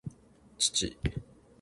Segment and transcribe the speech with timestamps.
[0.59, 0.95] 父